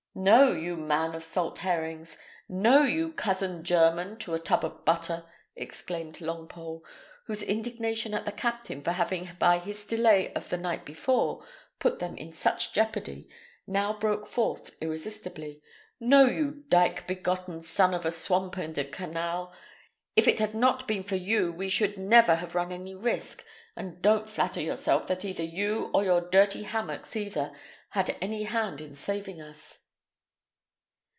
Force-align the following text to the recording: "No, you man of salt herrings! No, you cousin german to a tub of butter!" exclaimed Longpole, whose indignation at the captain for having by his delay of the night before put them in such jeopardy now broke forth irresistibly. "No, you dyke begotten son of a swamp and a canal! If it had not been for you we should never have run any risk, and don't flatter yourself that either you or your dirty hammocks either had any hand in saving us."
"No, 0.13 0.51
you 0.51 0.75
man 0.75 1.15
of 1.15 1.23
salt 1.23 1.59
herrings! 1.59 2.17
No, 2.49 2.83
you 2.83 3.13
cousin 3.13 3.63
german 3.63 4.17
to 4.17 4.33
a 4.33 4.39
tub 4.39 4.65
of 4.65 4.83
butter!" 4.83 5.23
exclaimed 5.55 6.19
Longpole, 6.19 6.81
whose 7.27 7.41
indignation 7.41 8.13
at 8.13 8.25
the 8.25 8.33
captain 8.33 8.81
for 8.81 8.91
having 8.91 9.29
by 9.39 9.57
his 9.57 9.85
delay 9.85 10.33
of 10.33 10.49
the 10.49 10.57
night 10.57 10.83
before 10.83 11.45
put 11.79 11.99
them 11.99 12.17
in 12.17 12.33
such 12.33 12.73
jeopardy 12.73 13.29
now 13.65 13.93
broke 13.93 14.27
forth 14.27 14.75
irresistibly. 14.81 15.61
"No, 15.97 16.25
you 16.25 16.65
dyke 16.67 17.07
begotten 17.07 17.61
son 17.61 17.93
of 17.93 18.05
a 18.05 18.11
swamp 18.11 18.57
and 18.57 18.77
a 18.77 18.83
canal! 18.83 19.53
If 20.17 20.27
it 20.27 20.39
had 20.39 20.53
not 20.53 20.89
been 20.89 21.03
for 21.03 21.15
you 21.15 21.53
we 21.53 21.69
should 21.69 21.97
never 21.97 22.35
have 22.35 22.53
run 22.53 22.73
any 22.73 22.93
risk, 22.95 23.45
and 23.77 24.01
don't 24.01 24.27
flatter 24.29 24.59
yourself 24.59 25.07
that 25.07 25.23
either 25.23 25.41
you 25.43 25.89
or 25.93 26.03
your 26.03 26.19
dirty 26.29 26.63
hammocks 26.63 27.15
either 27.15 27.53
had 27.91 28.17
any 28.21 28.43
hand 28.43 28.81
in 28.81 28.93
saving 28.97 29.39
us." 29.41 29.77